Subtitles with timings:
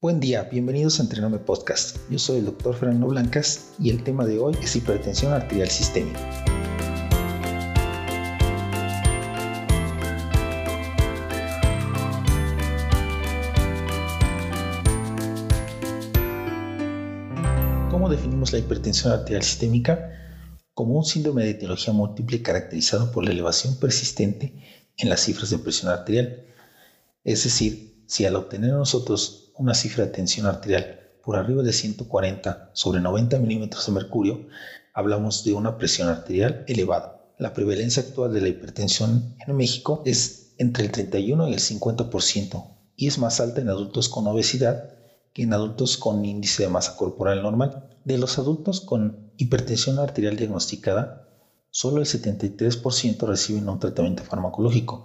[0.00, 1.96] Buen día, bienvenidos a Entrename Podcast.
[2.08, 6.20] Yo soy el doctor Fernando Blancas y el tema de hoy es hipertensión arterial sistémica.
[17.90, 20.12] ¿Cómo definimos la hipertensión arterial sistémica?
[20.74, 24.54] Como un síndrome de etiología múltiple caracterizado por la elevación persistente
[24.96, 26.44] en las cifras de presión arterial.
[27.24, 32.70] Es decir, si al obtener nosotros una cifra de tensión arterial por arriba de 140
[32.72, 34.46] sobre 90 milímetros de mercurio,
[34.94, 37.20] hablamos de una presión arterial elevada.
[37.38, 42.78] La prevalencia actual de la hipertensión en México es entre el 31 y el 50%
[42.96, 44.90] y es más alta en adultos con obesidad
[45.32, 47.90] que en adultos con índice de masa corporal normal.
[48.04, 51.28] De los adultos con hipertensión arterial diagnosticada,
[51.70, 55.04] solo el 73% reciben un tratamiento farmacológico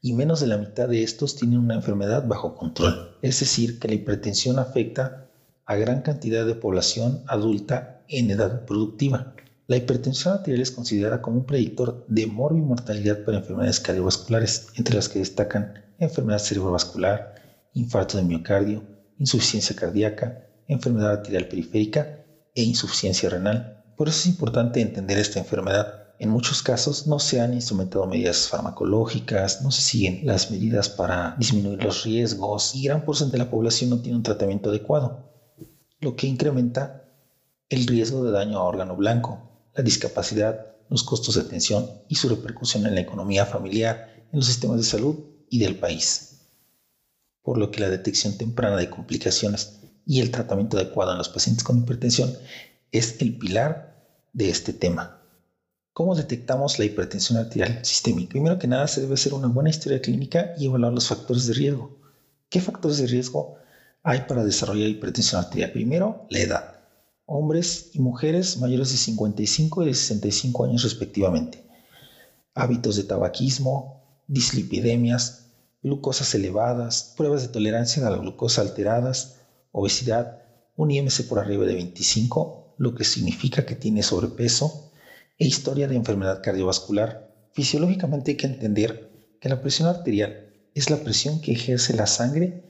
[0.00, 3.16] y menos de la mitad de estos tienen una enfermedad bajo control.
[3.22, 5.28] Es decir, que la hipertensión afecta
[5.64, 9.34] a gran cantidad de población adulta en edad productiva.
[9.66, 15.08] La hipertensión arterial es considerada como un predictor de mortalidad para enfermedades cardiovasculares, entre las
[15.08, 17.34] que destacan enfermedad cerebrovascular,
[17.74, 18.82] infarto de miocardio,
[19.18, 22.24] insuficiencia cardíaca, enfermedad arterial periférica
[22.54, 23.84] e insuficiencia renal.
[23.96, 28.48] Por eso es importante entender esta enfermedad en muchos casos no se han instrumentado medidas
[28.48, 33.50] farmacológicas, no se siguen las medidas para disminuir los riesgos y gran porcentaje de la
[33.50, 35.30] población no tiene un tratamiento adecuado,
[36.00, 37.04] lo que incrementa
[37.68, 42.28] el riesgo de daño a órgano blanco, la discapacidad, los costos de atención y su
[42.28, 45.16] repercusión en la economía familiar, en los sistemas de salud
[45.48, 46.40] y del país.
[47.42, 51.62] Por lo que la detección temprana de complicaciones y el tratamiento adecuado en los pacientes
[51.62, 52.36] con hipertensión
[52.90, 53.94] es el pilar
[54.32, 55.17] de este tema.
[55.98, 58.30] ¿Cómo detectamos la hipertensión arterial sistémica?
[58.30, 61.54] Primero que nada, se debe hacer una buena historia clínica y evaluar los factores de
[61.54, 61.98] riesgo.
[62.48, 63.56] ¿Qué factores de riesgo
[64.04, 65.72] hay para desarrollar hipertensión arterial?
[65.72, 66.74] Primero, la edad.
[67.26, 71.64] Hombres y mujeres mayores de 55 y de 65 años respectivamente.
[72.54, 75.46] Hábitos de tabaquismo, dislipidemias,
[75.82, 79.38] glucosas elevadas, pruebas de tolerancia a la glucosa alteradas,
[79.72, 80.44] obesidad,
[80.76, 84.87] un IMC por arriba de 25, lo que significa que tiene sobrepeso,
[85.38, 87.32] e historia de enfermedad cardiovascular.
[87.52, 89.10] Fisiológicamente hay que entender
[89.40, 92.64] que la presión arterial es la presión que ejerce la sangre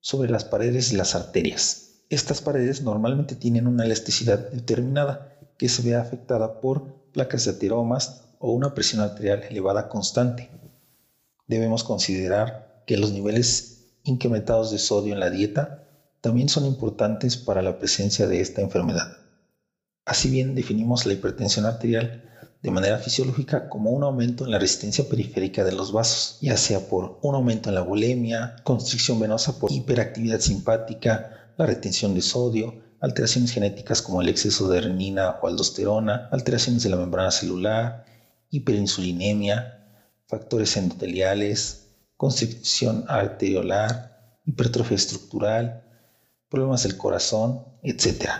[0.00, 2.02] sobre las paredes de las arterias.
[2.10, 8.24] Estas paredes normalmente tienen una elasticidad determinada que se ve afectada por placas de ateromas
[8.38, 10.50] o una presión arterial elevada constante.
[11.46, 15.88] Debemos considerar que los niveles incrementados de sodio en la dieta
[16.20, 19.21] también son importantes para la presencia de esta enfermedad.
[20.04, 22.28] Así bien, definimos la hipertensión arterial
[22.62, 26.88] de manera fisiológica como un aumento en la resistencia periférica de los vasos, ya sea
[26.88, 32.82] por un aumento en la bulimia, constricción venosa por hiperactividad simpática, la retención de sodio,
[33.00, 38.04] alteraciones genéticas como el exceso de renina o aldosterona, alteraciones de la membrana celular,
[38.50, 39.88] hiperinsulinemia,
[40.28, 45.82] factores endoteliales, constricción arteriolar, hipertrofia estructural,
[46.48, 48.30] problemas del corazón, etc.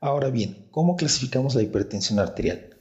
[0.00, 2.78] Ahora bien, ¿cómo clasificamos la hipertensión arterial?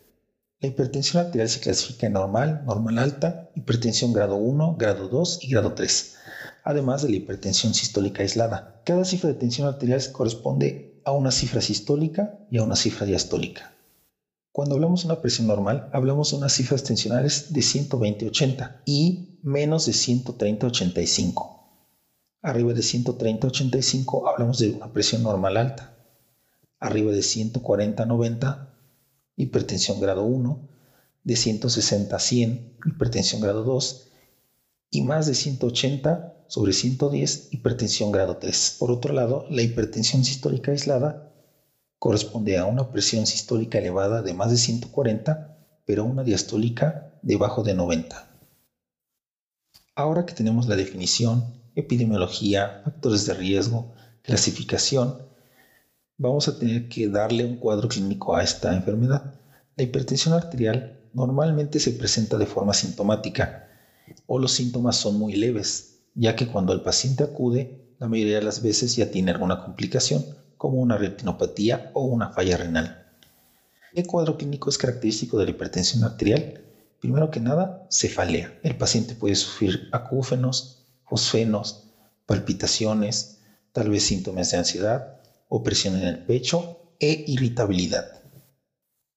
[0.60, 5.50] La hipertensión arterial se clasifica en normal, normal alta, hipertensión grado 1, grado 2 y
[5.50, 6.16] grado 3,
[6.64, 8.84] además de la hipertensión sistólica aislada.
[8.86, 13.74] Cada cifra de tensión arterial corresponde a una cifra sistólica y a una cifra diastólica.
[14.52, 19.88] Cuando hablamos de una presión normal, hablamos de unas cifras tensionales de 120-80 y menos
[19.88, 21.82] de 130-85.
[22.44, 25.97] Arriba de 130-85 hablamos de una presión normal alta
[26.80, 28.70] arriba de 140-90,
[29.36, 30.70] hipertensión grado 1,
[31.24, 34.08] de 160 a 100, hipertensión grado 2,
[34.92, 38.78] y más de 180 sobre 110, hipertensión grado 3.
[38.80, 41.34] Por otro lado, la hipertensión sistólica aislada
[42.00, 47.74] corresponde a una presión sistólica elevada de más de 140, pero una diastólica debajo de
[47.74, 48.30] 90.
[49.96, 55.28] Ahora que tenemos la definición, epidemiología, factores de riesgo, clasificación,
[56.18, 59.36] vamos a tener que darle un cuadro clínico a esta enfermedad.
[59.76, 63.68] La hipertensión arterial normalmente se presenta de forma sintomática
[64.26, 68.44] o los síntomas son muy leves, ya que cuando el paciente acude, la mayoría de
[68.44, 70.26] las veces ya tiene alguna complicación,
[70.58, 73.06] como una retinopatía o una falla renal.
[73.94, 76.62] ¿Qué cuadro clínico es característico de la hipertensión arterial?
[77.00, 78.58] Primero que nada, cefalea.
[78.64, 81.84] El paciente puede sufrir acúfenos, fosfenos,
[82.26, 83.40] palpitaciones,
[83.72, 85.18] tal vez síntomas de ansiedad,
[85.48, 88.18] opresión en el pecho e irritabilidad.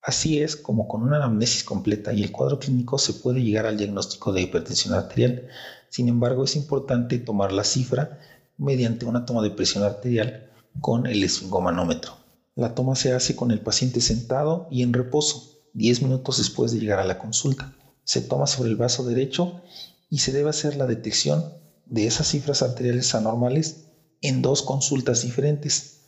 [0.02, 3.76] Así es como con una anamnesis completa y el cuadro clínico se puede llegar al
[3.76, 5.48] diagnóstico de hipertensión arterial.
[5.90, 8.18] Sin embargo, es importante tomar la cifra
[8.56, 10.50] mediante una toma de presión arterial
[10.80, 12.16] con el esfingomanómetro.
[12.54, 16.80] La toma se hace con el paciente sentado y en reposo, 10 minutos después de
[16.80, 17.74] llegar a la consulta.
[18.04, 19.60] Se toma sobre el vaso derecho
[20.08, 21.52] y se debe hacer la detección
[21.86, 23.86] de esas cifras arteriales anormales
[24.20, 25.99] en dos consultas diferentes.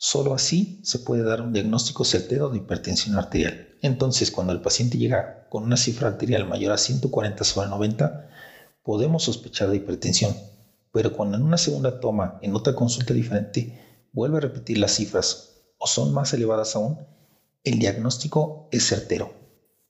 [0.00, 3.74] Solo así se puede dar un diagnóstico certero de hipertensión arterial.
[3.82, 8.30] Entonces, cuando el paciente llega con una cifra arterial mayor a 140 sobre 90,
[8.84, 10.36] podemos sospechar de hipertensión.
[10.92, 13.76] Pero cuando en una segunda toma, en otra consulta diferente,
[14.12, 16.98] vuelve a repetir las cifras o son más elevadas aún,
[17.64, 19.34] el diagnóstico es certero.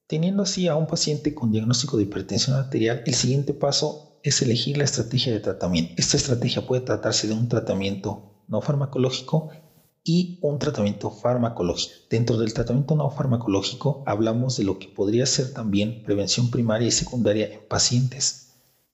[0.07, 4.79] Teniendo así a un paciente con diagnóstico de hipertensión arterial, el siguiente paso es elegir
[4.79, 5.93] la estrategia de tratamiento.
[5.99, 9.51] Esta estrategia puede tratarse de un tratamiento no farmacológico
[10.05, 11.95] y un tratamiento farmacológico.
[12.09, 16.93] Dentro del tratamiento no farmacológico hablamos de lo que podría ser también prevención primaria y
[16.93, 18.49] secundaria en pacientes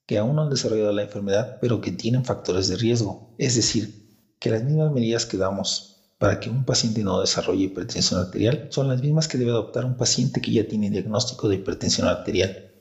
[0.07, 3.35] que aún no han desarrollado la enfermedad pero que tienen factores de riesgo.
[3.39, 4.05] Es decir,
[4.39, 8.89] que las mismas medidas que damos para que un paciente no desarrolle hipertensión arterial son
[8.89, 12.73] las mismas que debe adoptar un paciente que ya tiene diagnóstico de hipertensión arterial.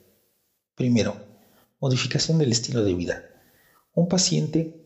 [0.75, 1.15] Primero,
[1.79, 3.23] modificación del estilo de vida.
[3.93, 4.83] Un paciente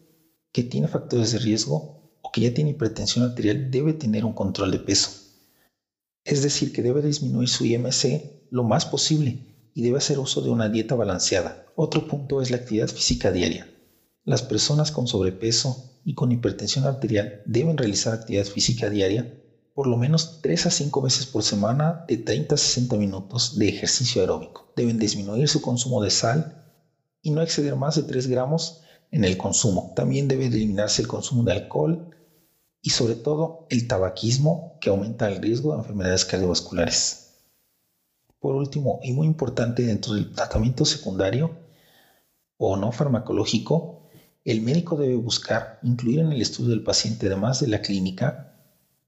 [0.51, 4.71] que tiene factores de riesgo o que ya tiene hipertensión arterial debe tener un control
[4.71, 5.11] de peso.
[6.25, 10.49] Es decir, que debe disminuir su IMC lo más posible y debe hacer uso de
[10.49, 11.65] una dieta balanceada.
[11.77, 13.69] Otro punto es la actividad física diaria.
[14.25, 19.33] Las personas con sobrepeso y con hipertensión arterial deben realizar actividad física diaria
[19.73, 23.69] por lo menos 3 a 5 veces por semana de 30 a 60 minutos de
[23.69, 24.73] ejercicio aeróbico.
[24.75, 26.73] Deben disminuir su consumo de sal
[27.21, 28.81] y no exceder más de 3 gramos
[29.11, 29.93] en el consumo.
[29.95, 32.16] También debe eliminarse el consumo de alcohol
[32.81, 37.27] y sobre todo el tabaquismo que aumenta el riesgo de enfermedades cardiovasculares.
[38.39, 41.51] Por último, y muy importante dentro del tratamiento secundario
[42.57, 44.03] o no farmacológico,
[44.45, 48.47] el médico debe buscar incluir en el estudio del paciente, además de la clínica,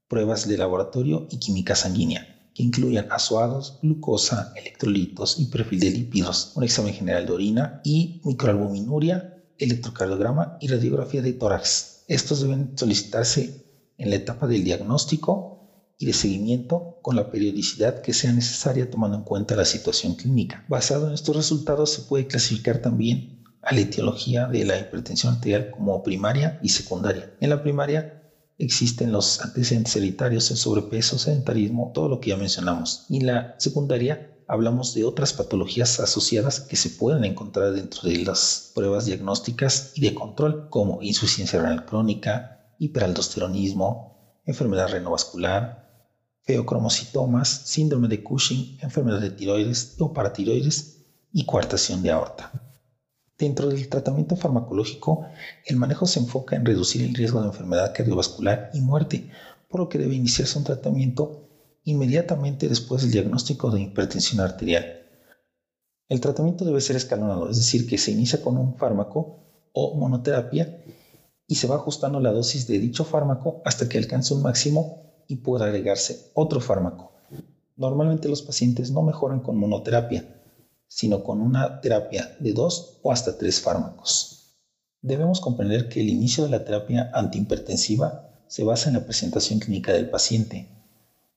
[0.08, 6.52] pruebas de laboratorio y química sanguínea, que incluyan asuados, glucosa, electrolitos y perfil de lípidos,
[6.54, 9.24] un examen general de orina y microalbuminuria,
[9.56, 11.99] electrocardiograma y radiografía de tórax.
[12.10, 18.12] Estos deben solicitarse en la etapa del diagnóstico y de seguimiento con la periodicidad que
[18.12, 20.64] sea necesaria tomando en cuenta la situación clínica.
[20.66, 25.70] Basado en estos resultados se puede clasificar también a la etiología de la hipertensión arterial
[25.70, 27.30] como primaria y secundaria.
[27.38, 28.19] En la primaria
[28.60, 33.06] existen los antecedentes hereditarios, el sobrepeso, sedentarismo, todo lo que ya mencionamos.
[33.08, 38.24] Y en la secundaria hablamos de otras patologías asociadas que se pueden encontrar dentro de
[38.24, 45.80] las pruebas diagnósticas y de control, como insuficiencia renal crónica, hiperaldosteronismo, enfermedad renovascular,
[46.42, 52.69] feocromocitomas, síndrome de Cushing, enfermedad de tiroides o paratiroides y coartación de aorta.
[53.40, 55.24] Dentro del tratamiento farmacológico,
[55.64, 59.30] el manejo se enfoca en reducir el riesgo de enfermedad cardiovascular y muerte,
[59.66, 61.48] por lo que debe iniciarse un tratamiento
[61.84, 64.84] inmediatamente después del diagnóstico de hipertensión arterial.
[66.10, 69.38] El tratamiento debe ser escalonado, es decir, que se inicia con un fármaco
[69.72, 70.84] o monoterapia
[71.46, 75.36] y se va ajustando la dosis de dicho fármaco hasta que alcance un máximo y
[75.36, 77.12] pueda agregarse otro fármaco.
[77.74, 80.39] Normalmente los pacientes no mejoran con monoterapia,
[80.90, 84.56] sino con una terapia de dos o hasta tres fármacos.
[85.00, 89.92] Debemos comprender que el inicio de la terapia antihipertensiva se basa en la presentación clínica
[89.92, 90.68] del paciente.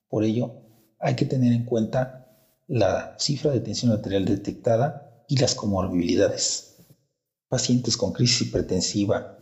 [0.10, 0.56] Por ello,
[0.98, 2.36] hay que tener en cuenta
[2.68, 6.78] la cifra de tensión arterial detectada y las comorbilidades.
[7.48, 9.38] Pacientes con crisis hipertensiva,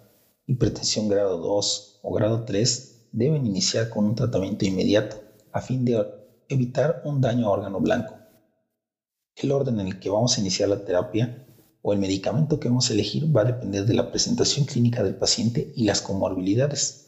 [0.45, 6.05] hipertensión grado 2 o grado 3 deben iniciar con un tratamiento inmediato a fin de
[6.49, 8.20] evitar un daño a órgano blanco.
[9.35, 11.45] El orden en el que vamos a iniciar la terapia
[11.81, 15.15] o el medicamento que vamos a elegir va a depender de la presentación clínica del
[15.15, 17.07] paciente y las comorbilidades.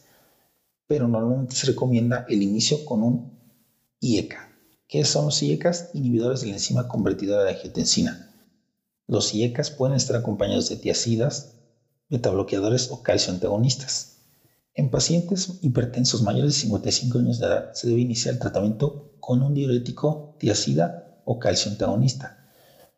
[0.86, 3.38] Pero normalmente se recomienda el inicio con un
[4.00, 4.50] IECA.
[4.88, 5.90] ¿Qué son los IECAs?
[5.94, 8.30] Inhibidores de la enzima convertidora de angiotensina.
[9.06, 11.54] Los IECAs pueden estar acompañados de tiacidas,
[12.08, 14.18] metabloqueadores o calcio antagonistas.
[14.74, 19.42] En pacientes hipertensos mayores de 55 años de edad se debe iniciar el tratamiento con
[19.42, 22.44] un diurético, tiacida o calcio antagonista.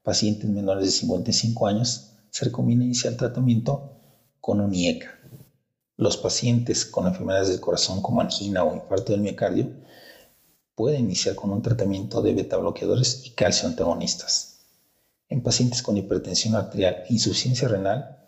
[0.02, 3.92] Pacientes menores de 55 años se recomienda iniciar tratamiento
[4.40, 5.18] con un IECA.
[5.96, 9.70] Los pacientes con enfermedades del corazón como angina o infarto del miocardio
[10.74, 14.58] pueden iniciar con un tratamiento de beta bloqueadores y calcio antagonistas.
[15.28, 18.18] En pacientes con hipertensión arterial e insuficiencia renal,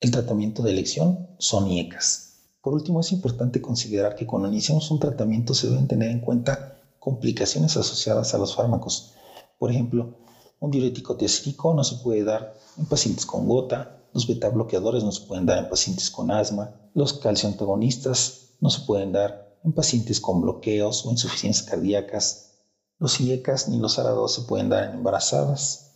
[0.00, 2.26] el tratamiento de elección son IECAS.
[2.62, 6.75] Por último, es importante considerar que cuando iniciamos un tratamiento se deben tener en cuenta
[7.06, 9.12] complicaciones asociadas a los fármacos.
[9.60, 10.16] Por ejemplo,
[10.58, 15.12] un diurético tiacídico no se puede dar en pacientes con gota, Los beta bloqueadores no
[15.12, 16.74] se pueden dar en pacientes con asma.
[16.94, 22.56] Los calcio antagonistas no se pueden dar en pacientes con bloqueos o insuficiencias cardíacas.
[22.98, 25.92] Los IECAS ni los ARA2 se pueden dar en embarazadas.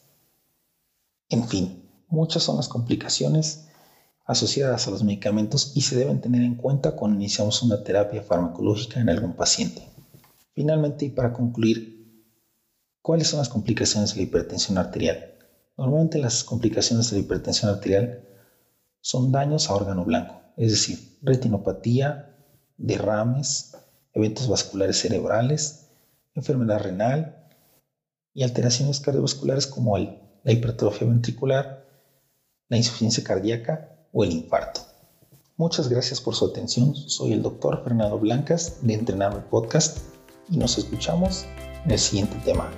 [1.29, 3.65] En fin, muchas son las complicaciones
[4.27, 9.01] asociadas a los medicamentos y se deben tener en cuenta cuando iniciamos una terapia farmacológica
[9.01, 9.90] en algún paciente.
[10.61, 12.23] Finalmente, y para concluir,
[13.01, 15.39] ¿cuáles son las complicaciones de la hipertensión arterial?
[15.79, 18.29] Normalmente las complicaciones de la hipertensión arterial
[19.01, 22.37] son daños a órgano blanco, es decir, retinopatía,
[22.77, 23.75] derrames,
[24.13, 25.87] eventos vasculares cerebrales,
[26.35, 27.49] enfermedad renal
[28.35, 31.89] y alteraciones cardiovasculares como la hipertrofia ventricular,
[32.69, 34.83] la insuficiencia cardíaca o el infarto.
[35.57, 36.95] Muchas gracias por su atención.
[36.95, 40.20] Soy el doctor Fernando Blancas de Entrenarme Podcast
[40.51, 41.47] y nos escuchamos
[41.85, 42.71] en el siguiente tema.